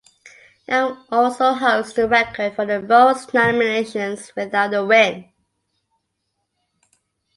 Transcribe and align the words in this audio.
Young 0.67 1.05
also 1.11 1.53
holds 1.53 1.93
the 1.93 2.07
record 2.07 2.55
for 2.55 2.65
the 2.65 2.81
most 2.81 3.35
nominations 3.35 4.33
without 4.35 4.73
a 4.73 4.83
win. 4.83 5.31